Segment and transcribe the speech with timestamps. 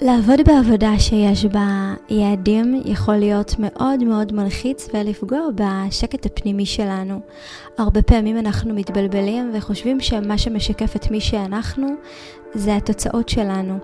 [0.00, 7.20] לעבוד בעבודה שיש בה יעדים יכול להיות מאוד מאוד מלחיץ ולפגוע בשקט הפנימי שלנו.
[7.78, 11.88] הרבה פעמים אנחנו מתבלבלים וחושבים שמה שמשקף את מי שאנחנו
[12.54, 13.78] זה התוצאות שלנו.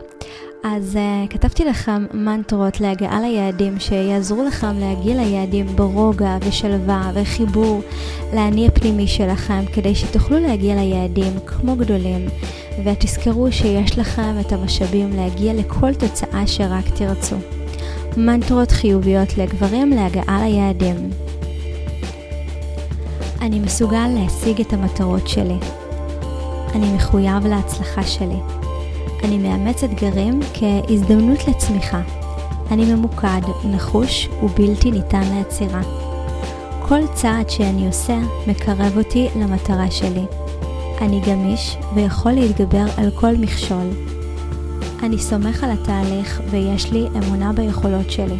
[0.62, 7.82] אז uh, כתבתי לכם מנטרות להגעה ליעדים שיעזרו לכם להגיע ליעדים ברוגע ושלווה וחיבור
[8.34, 12.28] לאני הפנימי שלכם כדי שתוכלו להגיע ליעדים כמו גדולים
[12.84, 17.36] ותזכרו שיש לכם את המשאבים להגיע לכל תוצאה שרק תרצו.
[18.16, 21.10] מנטרות חיוביות לגברים להגעה ליעדים
[23.40, 25.58] אני מסוגל להשיג את המטרות שלי.
[26.74, 28.36] אני מחויב להצלחה שלי.
[29.24, 32.00] אני מאמץ אתגרים כהזדמנות לצמיחה.
[32.70, 35.80] אני ממוקד, נחוש ובלתי ניתן לעצירה.
[36.80, 40.24] כל צעד שאני עושה מקרב אותי למטרה שלי.
[41.00, 43.90] אני גמיש ויכול להתגבר על כל מכשול.
[45.02, 48.38] אני סומך על התהליך ויש לי אמונה ביכולות שלי.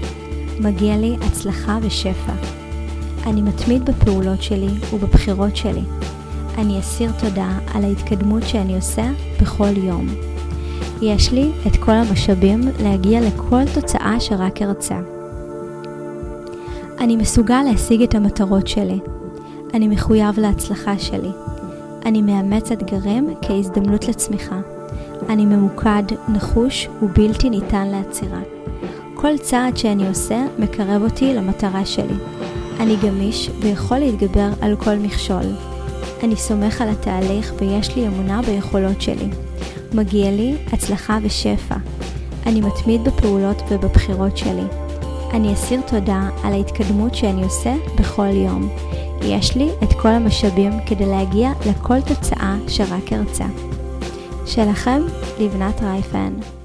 [0.61, 2.33] מגיע לי הצלחה ושפע.
[3.27, 5.83] אני מתמיד בפעולות שלי ובבחירות שלי.
[6.59, 10.07] אני אסיר תודה על ההתקדמות שאני עושה בכל יום.
[11.03, 14.99] יש לי את כל המשאבים להגיע לכל תוצאה שרק ארצה.
[17.01, 18.99] אני מסוגל להשיג את המטרות שלי.
[19.75, 21.31] אני מחויב להצלחה שלי.
[22.07, 24.61] אני מאמץ אתגרים כהזדמנות לצמיחה.
[25.29, 28.41] אני ממוקד, נחוש ובלתי ניתן לעצירה.
[29.15, 32.15] כל צעד שאני עושה מקרב אותי למטרה שלי.
[32.81, 35.45] אני גמיש ויכול להתגבר על כל מכשול.
[36.23, 39.29] אני סומך על התהליך ויש לי אמונה ביכולות שלי.
[39.95, 41.75] מגיע לי הצלחה ושפע.
[42.47, 44.65] אני מתמיד בפעולות ובבחירות שלי.
[45.33, 48.69] אני אסיר תודה על ההתקדמות שאני עושה בכל יום.
[49.23, 53.47] יש לי את כל המשאבים כדי להגיע לכל תוצאה שרק ארצה.
[54.47, 55.03] שלכם,
[55.41, 56.60] לבנת רייפן.